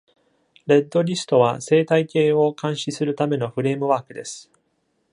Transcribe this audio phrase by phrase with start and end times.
[0.65, 4.49] レッドリストは生態系を監視するためのフレームワークです。